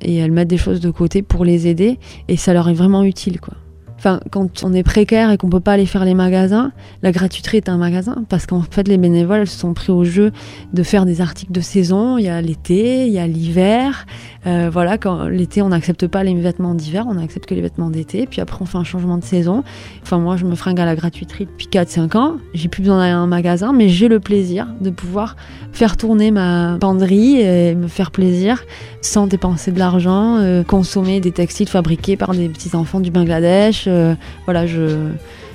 et 0.00 0.16
elles 0.16 0.32
mettent 0.32 0.48
des 0.48 0.56
choses 0.56 0.80
de 0.80 0.90
côté 0.90 1.22
pour 1.22 1.44
les 1.44 1.66
aider 1.66 1.98
et 2.28 2.36
ça 2.36 2.54
leur 2.54 2.68
est 2.68 2.74
vraiment 2.74 3.02
utile, 3.02 3.40
quoi. 3.40 3.54
Enfin, 3.98 4.20
quand 4.30 4.62
on 4.62 4.72
est 4.72 4.82
précaire 4.82 5.30
et 5.30 5.38
qu'on 5.38 5.48
peut 5.48 5.60
pas 5.60 5.72
aller 5.72 5.86
faire 5.86 6.04
les 6.04 6.14
magasins, 6.14 6.72
la 7.02 7.12
gratuiterie 7.12 7.56
est 7.56 7.68
un 7.68 7.78
magasin 7.78 8.24
parce 8.28 8.46
qu'en 8.46 8.62
fait 8.62 8.86
les 8.88 8.98
bénévoles 8.98 9.46
se 9.46 9.58
sont 9.58 9.72
pris 9.72 9.90
au 9.90 10.04
jeu 10.04 10.32
de 10.74 10.82
faire 10.82 11.06
des 11.06 11.20
articles 11.20 11.52
de 11.52 11.60
saison. 11.60 12.18
Il 12.18 12.24
y 12.24 12.28
a 12.28 12.40
l'été, 12.40 13.06
il 13.06 13.12
y 13.12 13.18
a 13.18 13.26
l'hiver. 13.26 14.06
Euh, 14.46 14.68
voilà, 14.70 14.98
quand 14.98 15.24
l'été 15.24 15.62
on 15.62 15.70
n'accepte 15.70 16.06
pas 16.06 16.22
les 16.22 16.34
vêtements 16.34 16.74
d'hiver, 16.74 17.06
on 17.08 17.18
accepte 17.18 17.46
que 17.46 17.54
les 17.54 17.62
vêtements 17.62 17.90
d'été. 17.90 18.26
Puis 18.26 18.40
après 18.40 18.58
on 18.60 18.66
fait 18.66 18.78
un 18.78 18.84
changement 18.84 19.16
de 19.16 19.24
saison. 19.24 19.64
Enfin 20.02 20.18
moi 20.18 20.36
je 20.36 20.44
me 20.44 20.54
fringue 20.54 20.80
à 20.80 20.84
la 20.84 20.94
gratuiterie 20.94 21.46
depuis 21.46 21.66
4-5 21.66 22.16
ans. 22.16 22.36
J'ai 22.52 22.68
plus 22.68 22.82
besoin 22.82 22.98
d'aller 22.98 23.12
à 23.12 23.18
un 23.18 23.26
magasin, 23.26 23.72
mais 23.72 23.88
j'ai 23.88 24.08
le 24.08 24.20
plaisir 24.20 24.66
de 24.80 24.90
pouvoir 24.90 25.36
faire 25.72 25.96
tourner 25.96 26.30
ma 26.30 26.76
penderie 26.80 27.40
et 27.40 27.74
me 27.74 27.88
faire 27.88 28.10
plaisir 28.10 28.62
sans 29.00 29.26
dépenser 29.26 29.72
de 29.72 29.78
l'argent, 29.78 30.36
euh, 30.38 30.62
consommer 30.62 31.20
des 31.20 31.32
textiles 31.32 31.68
fabriqués 31.68 32.16
par 32.16 32.32
des 32.32 32.48
petits 32.48 32.74
enfants 32.74 33.00
du 33.00 33.10
Bangladesh. 33.10 33.85
Euh, 33.88 34.14
voilà, 34.44 34.66
je 34.66 35.10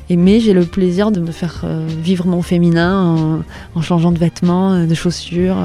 j'ai 0.09 0.53
le 0.53 0.65
plaisir 0.65 1.11
de 1.11 1.21
me 1.21 1.31
faire 1.31 1.61
euh, 1.63 1.87
vivre 1.87 2.27
mon 2.27 2.41
féminin 2.41 3.43
en, 3.75 3.81
changeant 3.81 4.11
de 4.11 4.19
vêtements, 4.19 4.73
euh, 4.73 4.85
de 4.85 4.93
chaussures. 4.93 5.55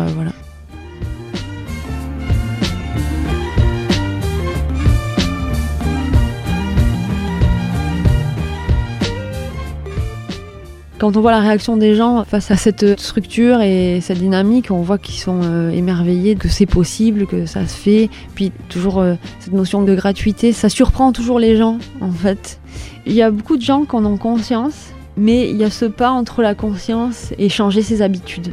Quand 10.99 11.15
on 11.19 11.21
voit 11.21 11.31
la 11.31 11.41
réaction 11.41 11.77
des 11.77 11.95
gens 11.95 12.25
face 12.25 12.51
à 12.51 12.57
cette 12.57 12.99
structure 12.99 13.61
et 13.61 14.01
cette 14.01 14.19
dynamique, 14.19 14.71
on 14.71 14.81
voit 14.81 14.97
qu'ils 14.97 15.21
sont 15.21 15.41
euh, 15.43 15.69
émerveillés, 15.69 16.37
que 16.37 16.49
c'est 16.49 16.65
possible, 16.65 17.27
que 17.27 17.45
ça 17.45 17.67
se 17.67 17.77
fait. 17.77 18.09
Puis 18.35 18.51
toujours 18.71 19.01
euh, 19.01 19.15
cette 19.41 19.53
notion 19.53 19.83
de 19.83 19.95
gratuité, 19.95 20.53
ça 20.53 20.71
surprend 20.71 21.13
toujours 21.13 21.39
les 21.39 21.55
gens 21.57 21.77
en 22.01 22.11
fait. 22.11 22.59
Il 23.05 23.13
y 23.13 23.21
a 23.21 23.31
beaucoup 23.31 23.59
de 23.59 23.63
gens 23.63 23.85
qui 23.85 23.95
en 23.95 24.07
ont 24.07 24.17
conscience, 24.17 24.95
mais 25.19 25.51
il 25.51 25.57
y 25.59 25.65
a 25.65 25.71
ce 25.71 25.85
pas 25.85 26.11
entre 26.11 26.41
la 26.41 26.55
conscience 26.55 27.35
et 27.37 27.51
changer 27.51 27.83
ses 27.83 28.01
habitudes. 28.01 28.49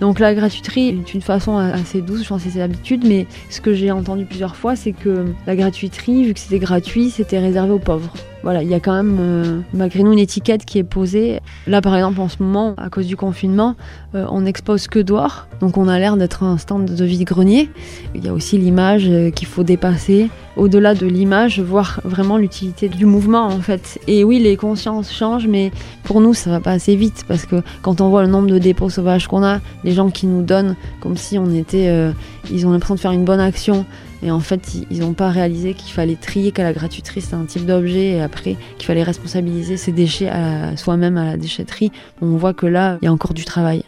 Donc 0.00 0.18
la 0.18 0.34
gratuiterie 0.34 0.88
est 0.88 1.14
une 1.14 1.22
façon 1.22 1.56
assez 1.56 2.02
douce 2.02 2.18
de 2.18 2.24
changer 2.24 2.50
ses 2.50 2.60
habitudes, 2.60 3.06
mais 3.06 3.26
ce 3.48 3.62
que 3.62 3.72
j'ai 3.72 3.90
entendu 3.90 4.26
plusieurs 4.26 4.56
fois, 4.56 4.76
c'est 4.76 4.92
que 4.92 5.24
la 5.46 5.56
gratuiterie, 5.56 6.24
vu 6.24 6.34
que 6.34 6.40
c'était 6.40 6.58
gratuit, 6.58 7.08
c'était 7.08 7.38
réservé 7.38 7.72
aux 7.72 7.78
pauvres. 7.78 8.12
Voilà, 8.46 8.62
il 8.62 8.68
y 8.68 8.74
a 8.74 8.78
quand 8.78 8.92
même 8.92 9.18
euh, 9.18 9.60
malgré 9.74 10.04
nous 10.04 10.12
une 10.12 10.20
étiquette 10.20 10.64
qui 10.64 10.78
est 10.78 10.84
posée. 10.84 11.40
Là, 11.66 11.80
par 11.80 11.96
exemple, 11.96 12.20
en 12.20 12.28
ce 12.28 12.40
moment, 12.40 12.74
à 12.76 12.88
cause 12.90 13.08
du 13.08 13.16
confinement, 13.16 13.74
euh, 14.14 14.24
on 14.30 14.42
n'expose 14.42 14.86
que 14.86 15.00
dehors, 15.00 15.48
donc 15.58 15.76
on 15.76 15.88
a 15.88 15.98
l'air 15.98 16.16
d'être 16.16 16.44
un 16.44 16.56
stand 16.56 16.84
de 16.84 17.04
vide-grenier. 17.04 17.68
Il 18.14 18.24
y 18.24 18.28
a 18.28 18.32
aussi 18.32 18.56
l'image 18.56 19.08
euh, 19.08 19.32
qu'il 19.32 19.48
faut 19.48 19.64
dépasser. 19.64 20.30
Au-delà 20.56 20.94
de 20.94 21.06
l'image, 21.06 21.58
voir 21.58 22.00
vraiment 22.04 22.36
l'utilité 22.36 22.88
du 22.88 23.04
mouvement 23.04 23.46
en 23.48 23.60
fait. 23.60 23.98
Et 24.06 24.22
oui, 24.22 24.38
les 24.38 24.56
consciences 24.56 25.12
changent, 25.12 25.48
mais 25.48 25.72
pour 26.04 26.20
nous, 26.20 26.32
ça 26.32 26.48
va 26.48 26.60
pas 26.60 26.70
assez 26.70 26.94
vite 26.94 27.24
parce 27.26 27.46
que 27.46 27.56
quand 27.82 28.00
on 28.00 28.10
voit 28.10 28.22
le 28.22 28.28
nombre 28.28 28.46
de 28.46 28.58
dépôts 28.58 28.90
sauvages 28.90 29.26
qu'on 29.26 29.42
a, 29.42 29.58
les 29.82 29.90
gens 29.90 30.08
qui 30.08 30.28
nous 30.28 30.42
donnent 30.44 30.76
comme 31.00 31.16
si 31.16 31.36
on 31.36 31.52
était, 31.52 31.92
ils 32.50 32.66
ont 32.66 32.70
l'impression 32.70 32.94
de 32.94 33.00
faire 33.00 33.10
une 33.10 33.24
bonne 33.24 33.40
action 33.40 33.84
et 34.26 34.30
en 34.32 34.40
fait, 34.40 34.76
ils 34.90 35.00
n'ont 35.00 35.14
pas 35.14 35.30
réalisé 35.30 35.74
qu'il 35.74 35.92
fallait 35.92 36.16
trier 36.16 36.50
qu'à 36.50 36.64
la 36.64 36.72
gratuiterie, 36.72 37.20
c'est 37.20 37.34
un 37.34 37.44
type 37.44 37.64
d'objet, 37.64 38.16
et 38.16 38.20
après 38.20 38.56
qu'il 38.76 38.86
fallait 38.86 39.04
responsabiliser 39.04 39.76
ses 39.76 39.92
déchets 39.92 40.30
soi-même 40.76 41.16
à 41.16 41.24
la 41.24 41.36
déchetterie. 41.36 41.92
On 42.20 42.36
voit 42.36 42.52
que 42.52 42.66
là, 42.66 42.98
il 43.02 43.04
y 43.04 43.08
a 43.08 43.12
encore 43.12 43.34
du 43.34 43.44
travail. 43.44 43.84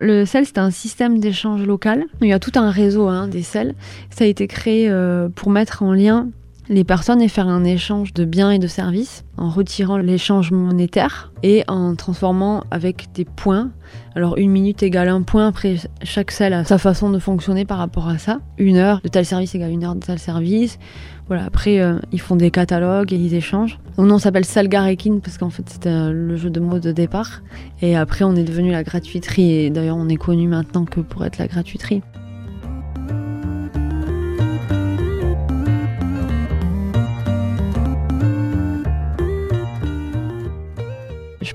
Le 0.00 0.24
CEL, 0.24 0.46
c'est 0.46 0.58
un 0.58 0.70
système 0.70 1.20
d'échange 1.20 1.62
local. 1.64 2.06
Il 2.22 2.28
y 2.28 2.32
a 2.32 2.40
tout 2.40 2.50
un 2.56 2.70
réseau 2.70 3.08
hein, 3.08 3.28
des 3.28 3.42
CEL. 3.42 3.74
Ça 4.10 4.24
a 4.24 4.26
été 4.26 4.48
créé 4.48 4.88
euh, 4.88 5.28
pour 5.28 5.50
mettre 5.50 5.84
en 5.84 5.92
lien 5.92 6.28
les 6.68 6.84
personnes 6.84 7.20
et 7.20 7.28
faire 7.28 7.48
un 7.48 7.64
échange 7.64 8.14
de 8.14 8.24
biens 8.24 8.50
et 8.50 8.58
de 8.58 8.66
services 8.66 9.24
en 9.36 9.48
retirant 9.48 9.96
l'échange 9.96 10.52
monétaire 10.52 11.32
et 11.42 11.64
en 11.68 11.94
transformant 11.96 12.64
avec 12.70 13.08
des 13.14 13.24
points. 13.24 13.70
Alors 14.14 14.38
une 14.38 14.50
minute 14.50 14.82
égale 14.82 15.08
un 15.08 15.22
point, 15.22 15.48
après 15.48 15.76
chaque 16.02 16.30
salle 16.30 16.52
a 16.52 16.64
sa 16.64 16.78
façon 16.78 17.10
de 17.10 17.18
fonctionner 17.18 17.64
par 17.64 17.78
rapport 17.78 18.08
à 18.08 18.18
ça. 18.18 18.40
Une 18.58 18.76
heure 18.76 19.00
de 19.02 19.08
tel 19.08 19.26
service 19.26 19.54
égale 19.54 19.70
une 19.70 19.84
heure 19.84 19.94
de 19.94 20.00
tel 20.00 20.18
service. 20.18 20.78
Voilà, 21.26 21.44
après 21.44 21.80
euh, 21.80 21.98
ils 22.12 22.20
font 22.20 22.36
des 22.36 22.50
catalogues 22.50 23.12
et 23.12 23.16
ils 23.16 23.34
échangent. 23.34 23.78
Donc 23.96 24.06
nous 24.06 24.14
on 24.14 24.18
s'appelle 24.18 24.44
Salgarekin 24.44 25.18
parce 25.18 25.38
qu'en 25.38 25.50
fait 25.50 25.68
c'était 25.68 25.88
euh, 25.88 26.12
le 26.12 26.36
jeu 26.36 26.50
de 26.50 26.60
mots 26.60 26.78
de 26.78 26.92
départ. 26.92 27.42
Et 27.80 27.96
après 27.96 28.24
on 28.24 28.36
est 28.36 28.44
devenu 28.44 28.70
la 28.70 28.82
gratuiterie 28.84 29.52
et 29.52 29.70
d'ailleurs 29.70 29.96
on 29.96 30.08
est 30.08 30.16
connu 30.16 30.46
maintenant 30.46 30.84
que 30.84 31.00
pour 31.00 31.24
être 31.24 31.38
la 31.38 31.48
gratuiterie. 31.48 32.02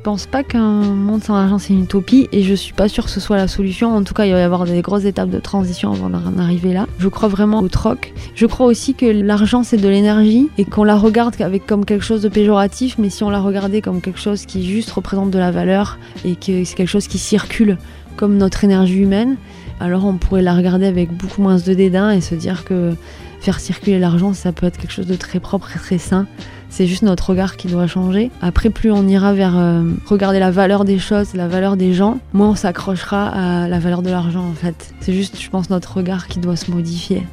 Pense 0.08 0.26
pas 0.26 0.42
qu'un 0.42 0.84
monde 0.84 1.22
sans 1.22 1.36
argent 1.36 1.58
c'est 1.58 1.74
une 1.74 1.84
utopie 1.84 2.30
et 2.32 2.42
je 2.42 2.54
suis 2.54 2.72
pas 2.72 2.88
sûre 2.88 3.04
que 3.04 3.12
ce 3.12 3.20
soit 3.20 3.36
la 3.36 3.50
solution. 3.50 3.94
En 3.94 4.06
tout 4.06 4.14
cas, 4.14 4.24
il 4.24 4.32
va 4.32 4.40
y 4.40 4.42
avoir 4.42 4.64
des 4.64 4.82
grosses 4.82 5.04
étapes 5.04 5.30
de 5.30 5.40
transition 5.40 5.92
avant 5.92 6.10
d'en 6.10 6.38
arriver 6.38 6.72
là. 6.72 6.88
Je 6.98 7.10
crois 7.10 7.28
vraiment 7.28 7.60
au 7.60 7.68
troc. 7.68 8.14
Je 8.34 8.46
crois 8.46 8.68
aussi 8.68 8.94
que 8.94 9.06
l'argent 9.06 9.64
c'est 9.64 9.76
de 9.76 9.90
l'énergie 9.90 10.48
et 10.58 10.64
qu'on 10.64 10.86
la 10.86 10.96
regarde 10.96 11.36
avec 11.42 11.68
comme 11.68 11.84
quelque 11.84 12.06
chose 12.06 12.22
de 12.22 12.30
péjoratif, 12.30 12.96
mais 12.98 13.10
si 13.10 13.26
on 13.26 13.30
la 13.30 13.42
regardait 13.42 13.82
comme 13.82 14.00
quelque 14.00 14.22
chose 14.22 14.46
qui 14.46 14.66
juste 14.66 14.92
représente 14.92 15.30
de 15.30 15.40
la 15.40 15.52
valeur 15.52 16.00
et 16.24 16.38
que 16.38 16.64
c'est 16.64 16.76
quelque 16.76 16.88
chose 16.88 17.10
qui 17.10 17.18
circule 17.18 17.78
comme 18.16 18.38
notre 18.38 18.64
énergie 18.64 19.00
humaine, 19.00 19.36
alors 19.82 20.06
on 20.06 20.14
pourrait 20.14 20.42
la 20.42 20.56
regarder 20.56 20.86
avec 20.86 21.12
beaucoup 21.12 21.42
moins 21.42 21.58
de 21.58 21.74
dédain 21.74 22.12
et 22.12 22.22
se 22.22 22.34
dire 22.34 22.64
que 22.64 22.96
faire 23.42 23.60
circuler 23.60 24.00
l'argent, 24.00 24.32
ça 24.32 24.54
peut 24.54 24.68
être 24.68 24.78
quelque 24.78 24.94
chose 24.94 25.06
de 25.06 25.16
très 25.16 25.42
propre 25.42 25.70
et 25.76 25.80
très 25.80 25.98
sain. 25.98 26.28
C'est 26.70 26.88
juste 26.88 27.04
notre 27.04 27.30
regard 27.30 27.58
qui 27.58 27.68
doit 27.68 27.88
changer. 27.88 28.30
Après, 28.42 28.70
plus 28.70 28.92
on 28.92 29.08
ira 29.08 29.34
vers 29.34 29.58
euh, 29.58 29.84
regarder 30.06 30.40
la 30.40 30.52
valeur 30.52 30.86
des 30.86 31.00
choses, 31.00 31.34
la 31.34 31.48
valeur 31.48 31.78
des 31.78 31.94
gens, 31.94 32.20
moins 32.34 32.50
on 32.50 32.56
s'accrochera 32.56 33.28
à 33.64 33.68
la 33.68 33.80
valeur 33.80 34.02
de 34.02 34.10
l'argent 34.10 34.46
en 34.46 34.54
fait. 34.54 34.94
C'est 35.00 35.14
juste, 35.14 35.40
je 35.40 35.50
pense, 35.50 35.70
notre 35.70 35.98
regard 35.98 36.28
qui 36.28 36.40
doit 36.40 36.56
se 36.56 36.72
modifier. 36.72 37.24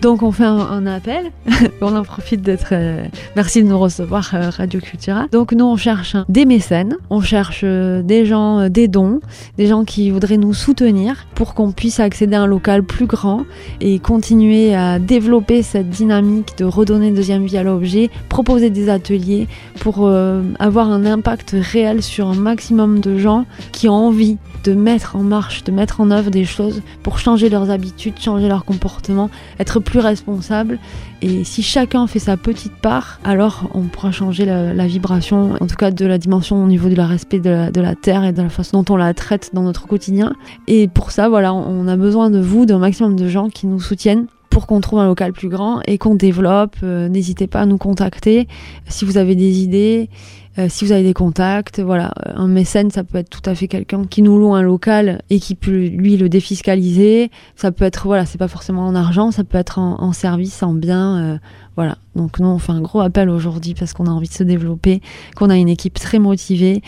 Donc 0.00 0.22
on 0.22 0.32
fait 0.32 0.44
un, 0.44 0.86
appel, 0.86 1.30
on 1.82 1.94
en 1.94 2.02
profite 2.04 2.40
d'être... 2.40 2.68
Euh, 2.72 3.04
merci 3.36 3.62
de 3.62 3.68
nous 3.68 3.78
recevoir 3.78 4.30
euh, 4.32 4.48
Radio 4.48 4.80
Cultura. 4.80 5.26
Donc 5.30 5.52
nous 5.52 5.66
on 5.66 5.76
cherche 5.76 6.16
des 6.30 6.46
mécènes, 6.46 6.96
on 7.10 7.20
cherche 7.20 7.60
euh, 7.64 8.00
des 8.00 8.24
gens, 8.24 8.70
des 8.70 8.88
dons, 8.88 9.20
des 9.58 9.66
gens 9.66 9.84
qui 9.84 10.10
voudraient 10.10 10.38
nous 10.38 10.54
soutenir 10.54 11.26
pour 11.34 11.52
qu'on 11.52 11.72
puisse 11.72 12.00
accéder 12.00 12.34
à 12.34 12.42
un 12.42 12.46
local 12.46 12.82
plus 12.82 13.04
grand 13.04 13.44
et 13.82 13.98
continuer 13.98 14.74
à 14.74 14.98
développer 14.98 15.62
cette 15.62 15.90
dynamique 15.90 16.56
de 16.56 16.64
redonner 16.64 17.10
deuxième 17.10 17.44
vie 17.44 17.58
à 17.58 17.62
l'objet, 17.62 18.08
proposer 18.30 18.70
des 18.70 18.88
ateliers 18.88 19.48
pour 19.80 20.10
avoir 20.58 20.90
un 20.90 21.04
impact 21.04 21.54
réel 21.58 22.02
sur 22.02 22.28
un 22.28 22.34
maximum 22.34 23.00
de 23.00 23.18
gens 23.18 23.44
qui 23.72 23.88
ont 23.88 23.94
envie 23.94 24.38
de 24.64 24.74
mettre 24.74 25.16
en 25.16 25.22
marche, 25.22 25.64
de 25.64 25.72
mettre 25.72 26.00
en 26.00 26.10
œuvre 26.10 26.30
des 26.30 26.44
choses 26.44 26.82
pour 27.02 27.18
changer 27.18 27.48
leurs 27.48 27.70
habitudes, 27.70 28.14
changer 28.18 28.48
leur 28.48 28.64
comportement, 28.64 29.30
être 29.58 29.80
plus 29.80 29.89
responsable. 29.98 30.78
Et 31.22 31.44
si 31.44 31.62
chacun 31.62 32.06
fait 32.06 32.18
sa 32.18 32.36
petite 32.36 32.74
part, 32.74 33.20
alors 33.24 33.68
on 33.74 33.82
pourra 33.82 34.12
changer 34.12 34.44
la, 34.44 34.86
vibration, 34.86 35.54
en 35.60 35.66
tout 35.66 35.76
cas 35.76 35.90
de 35.90 36.06
la 36.06 36.18
dimension 36.18 36.62
au 36.62 36.66
niveau 36.66 36.88
du 36.88 36.98
respect 37.00 37.40
de 37.40 37.50
la, 37.50 37.70
de 37.70 37.80
la, 37.80 37.94
terre 37.94 38.24
et 38.24 38.32
de 38.32 38.42
la 38.42 38.48
façon 38.48 38.82
dont 38.82 38.94
on 38.94 38.96
la 38.96 39.14
traite 39.14 39.50
dans 39.52 39.62
notre 39.62 39.86
quotidien. 39.86 40.34
Et 40.66 40.88
pour 40.88 41.10
ça, 41.10 41.28
voilà, 41.28 41.52
on 41.52 41.88
a 41.88 41.96
besoin 41.96 42.30
de 42.30 42.40
vous, 42.40 42.66
d'un 42.66 42.78
maximum 42.78 43.16
de 43.16 43.28
gens 43.28 43.48
qui 43.48 43.66
nous 43.66 43.80
soutiennent 43.80 44.26
pour 44.50 44.66
qu'on 44.66 44.80
trouve 44.80 44.98
un 44.98 45.06
local 45.06 45.32
plus 45.32 45.48
grand 45.48 45.80
et 45.86 45.96
qu'on 45.96 46.16
développe. 46.16 46.76
Euh, 46.82 47.08
n'hésitez 47.08 47.46
pas 47.46 47.60
à 47.60 47.66
nous 47.66 47.78
contacter 47.78 48.48
si 48.88 49.04
vous 49.04 49.16
avez 49.16 49.36
des 49.36 49.62
idées. 49.62 50.10
Euh, 50.58 50.66
si 50.68 50.84
vous 50.84 50.90
avez 50.90 51.04
des 51.04 51.14
contacts, 51.14 51.78
voilà, 51.78 52.12
un 52.34 52.48
mécène, 52.48 52.90
ça 52.90 53.04
peut 53.04 53.18
être 53.18 53.30
tout 53.30 53.48
à 53.48 53.54
fait 53.54 53.68
quelqu'un 53.68 54.04
qui 54.04 54.20
nous 54.20 54.36
loue 54.36 54.52
un 54.52 54.62
local 54.62 55.22
et 55.30 55.38
qui 55.38 55.54
peut 55.54 55.86
lui 55.86 56.16
le 56.16 56.28
défiscaliser. 56.28 57.30
Ça 57.54 57.70
peut 57.70 57.84
être, 57.84 58.06
voilà, 58.06 58.26
c'est 58.26 58.38
pas 58.38 58.48
forcément 58.48 58.86
en 58.86 58.96
argent, 58.96 59.30
ça 59.30 59.44
peut 59.44 59.58
être 59.58 59.78
en, 59.78 60.12
service, 60.12 60.62
en 60.64 60.74
bien, 60.74 61.18
euh, 61.18 61.38
voilà. 61.76 61.98
Donc 62.16 62.40
nous, 62.40 62.48
on 62.48 62.58
fait 62.58 62.72
un 62.72 62.80
gros 62.80 63.00
appel 63.00 63.30
aujourd'hui 63.30 63.74
parce 63.74 63.92
qu'on 63.92 64.06
a 64.06 64.10
envie 64.10 64.28
de 64.28 64.34
se 64.34 64.42
développer, 64.42 65.00
qu'on 65.36 65.50
a 65.50 65.56
une 65.56 65.68
équipe 65.68 65.98
très 66.00 66.18
motivée 66.18 66.82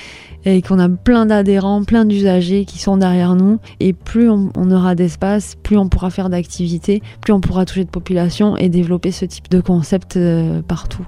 et 0.44 0.60
qu'on 0.60 0.80
a 0.80 0.88
plein 0.88 1.24
d'adhérents, 1.24 1.84
plein 1.84 2.04
d'usagers 2.04 2.64
qui 2.64 2.80
sont 2.80 2.96
derrière 2.96 3.36
nous. 3.36 3.60
Et 3.78 3.92
plus 3.92 4.28
on, 4.28 4.50
aura 4.72 4.96
d'espace, 4.96 5.56
plus 5.62 5.78
on 5.78 5.88
pourra 5.88 6.10
faire 6.10 6.30
d'activités, 6.30 7.00
plus 7.20 7.32
on 7.32 7.40
pourra 7.40 7.64
toucher 7.64 7.84
de 7.84 7.90
population 7.90 8.56
et 8.56 8.68
développer 8.68 9.12
ce 9.12 9.24
type 9.24 9.48
de 9.48 9.60
concept 9.60 10.16
euh, 10.16 10.62
partout. 10.62 11.06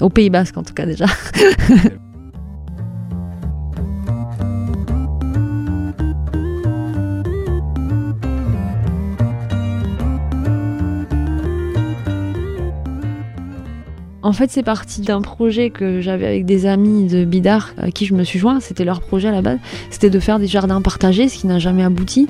Au 0.00 0.08
Pays 0.08 0.30
Basque 0.30 0.56
en 0.56 0.62
tout 0.62 0.74
cas 0.74 0.86
déjà. 0.86 1.06
En 14.24 14.32
fait, 14.32 14.50
c'est 14.52 14.62
parti 14.62 15.00
d'un 15.00 15.20
projet 15.20 15.70
que 15.70 16.00
j'avais 16.00 16.26
avec 16.26 16.46
des 16.46 16.66
amis 16.66 17.06
de 17.06 17.24
Bidar 17.24 17.72
à 17.76 17.90
qui 17.90 18.06
je 18.06 18.14
me 18.14 18.22
suis 18.22 18.38
joint. 18.38 18.60
C'était 18.60 18.84
leur 18.84 19.00
projet 19.00 19.28
à 19.28 19.32
la 19.32 19.42
base. 19.42 19.58
C'était 19.90 20.10
de 20.10 20.20
faire 20.20 20.38
des 20.38 20.46
jardins 20.46 20.80
partagés, 20.80 21.28
ce 21.28 21.38
qui 21.38 21.48
n'a 21.48 21.58
jamais 21.58 21.82
abouti. 21.82 22.28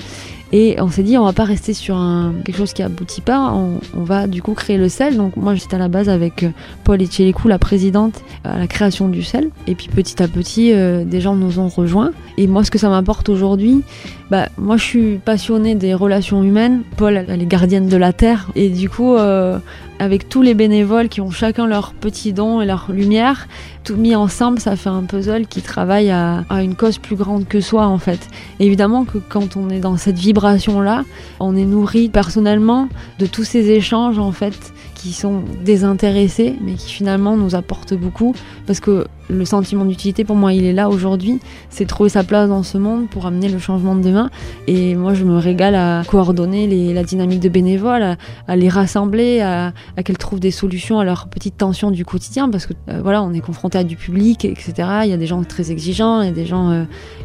Et 0.52 0.76
on 0.80 0.88
s'est 0.88 1.02
dit, 1.02 1.16
on 1.16 1.24
va 1.24 1.32
pas 1.32 1.44
rester 1.44 1.72
sur 1.72 1.96
un, 1.96 2.34
quelque 2.44 2.58
chose 2.58 2.74
qui 2.74 2.82
aboutit 2.82 3.22
pas, 3.22 3.54
on, 3.54 3.80
va 3.94 4.26
du 4.26 4.42
coup 4.42 4.52
créer 4.52 4.76
le 4.76 4.90
sel. 4.90 5.16
Donc 5.16 5.36
moi 5.36 5.54
j'étais 5.54 5.76
à 5.76 5.78
la 5.78 5.88
base 5.88 6.10
avec 6.10 6.42
euh, 6.42 6.50
Paul 6.84 7.00
Etchelicou, 7.00 7.48
la 7.48 7.58
présidente, 7.58 8.22
à 8.44 8.58
la 8.58 8.66
création 8.66 9.08
du 9.08 9.22
sel. 9.22 9.48
Et 9.66 9.74
puis 9.74 9.88
petit 9.88 10.22
à 10.22 10.28
petit, 10.28 10.72
euh, 10.72 11.04
des 11.04 11.22
gens 11.22 11.36
nous 11.36 11.58
ont 11.58 11.68
rejoints. 11.68 12.12
Et 12.36 12.46
moi 12.46 12.64
ce 12.64 12.70
que 12.70 12.78
ça 12.78 12.90
m'apporte 12.90 13.30
aujourd'hui, 13.30 13.82
bah, 14.30 14.48
moi 14.58 14.76
je 14.76 14.84
suis 14.84 15.18
passionnée 15.18 15.74
des 15.74 15.94
relations 15.94 16.42
humaines. 16.42 16.82
Paul, 16.98 17.24
elle 17.28 17.42
est 17.42 17.46
gardienne 17.46 17.88
de 17.88 17.96
la 17.96 18.12
terre. 18.12 18.48
Et 18.54 18.68
du 18.68 18.90
coup, 18.90 19.14
euh, 19.14 19.58
avec 19.98 20.28
tous 20.28 20.42
les 20.42 20.54
bénévoles 20.54 21.08
qui 21.08 21.20
ont 21.20 21.30
chacun 21.30 21.66
leur 21.66 21.94
petit 21.94 22.32
don 22.32 22.60
et 22.60 22.66
leur 22.66 22.90
lumière, 22.90 23.46
tout 23.84 23.96
mis 23.96 24.14
ensemble, 24.14 24.60
ça 24.60 24.76
fait 24.76 24.88
un 24.88 25.02
puzzle 25.02 25.46
qui 25.46 25.62
travaille 25.62 26.10
à, 26.10 26.44
une 26.50 26.74
cause 26.74 26.98
plus 26.98 27.16
grande 27.16 27.46
que 27.46 27.60
soi 27.60 27.86
en 27.86 27.98
fait. 27.98 28.28
évidemment 28.60 29.04
que 29.04 29.18
quand 29.18 29.56
on 29.56 29.70
est 29.70 29.80
dans 29.80 29.96
cette 29.96 30.18
vibration-là, 30.18 31.04
on 31.40 31.56
est 31.56 31.64
nourri 31.64 32.08
personnellement 32.08 32.88
de 33.18 33.26
tous 33.26 33.44
ces 33.44 33.70
échanges 33.70 34.18
en 34.18 34.32
fait 34.32 34.72
qui 35.02 35.12
sont 35.12 35.42
désintéressés, 35.64 36.54
mais 36.60 36.74
qui 36.74 36.92
finalement 36.92 37.36
nous 37.36 37.56
apportent 37.56 37.94
beaucoup. 37.94 38.36
Parce 38.68 38.78
que 38.78 39.06
le 39.28 39.44
sentiment 39.44 39.84
d'utilité, 39.84 40.24
pour 40.24 40.36
moi, 40.36 40.52
il 40.52 40.64
est 40.64 40.72
là 40.72 40.88
aujourd'hui. 40.88 41.40
C'est 41.70 41.86
trouver 41.86 42.08
sa 42.08 42.22
place 42.22 42.48
dans 42.48 42.62
ce 42.62 42.78
monde 42.78 43.08
pour 43.08 43.26
amener 43.26 43.48
le 43.48 43.58
changement 43.58 43.96
de 43.96 44.02
demain. 44.02 44.30
Et 44.68 44.94
moi, 44.94 45.14
je 45.14 45.24
me 45.24 45.38
régale 45.38 45.74
à 45.74 46.02
coordonner 46.06 46.92
la 46.94 47.02
dynamique 47.02 47.40
de 47.40 47.48
bénévoles, 47.48 48.16
à, 48.46 48.56
les 48.56 48.68
rassembler, 48.68 49.40
à, 49.40 49.72
à 49.96 50.02
qu'elles 50.04 50.18
trouvent 50.18 50.40
des 50.40 50.52
solutions 50.52 51.00
à 51.00 51.04
leurs 51.04 51.26
petites 51.26 51.56
tensions 51.56 51.90
du 51.90 52.04
quotidien. 52.04 52.48
Parce 52.48 52.66
que 52.66 52.74
euh, 52.88 53.00
voilà, 53.02 53.24
on 53.24 53.32
est 53.32 53.40
confronté 53.40 53.78
à 53.78 53.84
du 53.84 53.96
public, 53.96 54.44
etc. 54.44 54.72
Il 55.04 55.10
y 55.10 55.14
a 55.14 55.16
des 55.16 55.26
gens 55.26 55.42
très 55.42 55.72
exigeants, 55.72 56.22
il 56.22 56.26
y 56.26 56.30
a 56.30 56.34
des 56.34 56.46
gens 56.46 56.70
euh, 56.70 56.84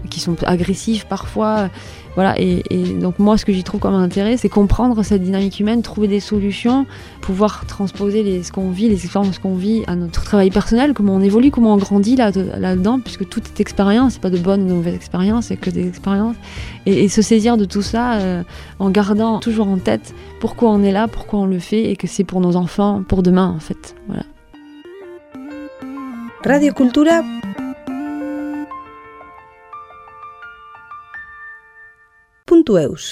qui 0.10 0.20
sont 0.20 0.36
agressifs 0.46 1.06
parfois. 1.06 1.70
Voilà, 2.18 2.34
et, 2.40 2.64
donc 3.00 3.20
moi, 3.20 3.38
ce 3.38 3.46
que 3.46 3.54
j'y 3.54 3.64
trouve 3.64 3.80
comme 3.80 3.94
intérêt, 3.94 4.38
c'est 4.38 4.50
comprendre 4.50 5.04
cette 5.04 5.22
dynamique 5.22 5.60
humaine, 5.60 5.84
trouver 5.84 6.08
des 6.08 6.20
solutions, 6.20 6.88
pouvoir 7.22 7.68
transposer 7.68 8.24
les, 8.24 8.42
ce 8.42 8.52
qu'on 8.52 8.72
vit, 8.72 8.90
les 8.90 9.04
expériences 9.04 9.38
qu'on 9.38 9.54
vit 9.54 9.84
à 9.86 9.96
notre 9.96 10.24
travail 10.24 10.50
personnel, 10.50 10.96
comment 10.96 11.14
on 11.14 11.22
évolue, 11.22 11.52
comment 11.52 11.76
on 11.76 11.78
grandit 11.78 12.16
là, 12.16 12.32
là-dedans, 12.32 13.00
puisque 13.00 13.30
toute 13.30 13.46
est 13.46 13.60
expérience, 13.60 14.14
c'est 14.14 14.20
pas 14.20 14.32
de 14.32 14.40
bonnes 14.40 14.64
ou 14.64 14.68
de 14.68 14.74
mauvaises 14.74 14.96
expériences, 14.96 15.46
c'est 15.46 15.58
que 15.58 15.70
des 15.70 15.88
expériences. 15.88 16.36
Et, 16.88 17.08
se 17.08 17.22
saisir 17.22 17.56
de 17.56 17.66
tout 17.66 17.84
ça 17.84 18.14
euh, 18.14 18.44
en 18.80 18.90
gardant 18.90 19.38
toujours 19.40 19.68
en 19.68 19.78
tête 19.78 20.16
pourquoi 20.40 20.72
on 20.72 20.82
est 20.82 20.92
là, 20.92 21.08
pourquoi 21.08 21.42
on 21.42 21.46
le 21.46 21.60
fait, 21.60 21.92
et 21.92 21.96
que 21.96 22.08
c'est 22.08 22.24
pour 22.24 22.42
nos 22.42 22.56
enfants, 22.56 23.04
pour 23.08 23.22
demain 23.22 23.54
en 23.56 23.60
fait. 23.60 23.96
Voilà. 24.08 24.24
Radio 26.44 26.74
Cultura 26.74 27.22
Santo 32.68 32.78
Eus. 32.78 33.08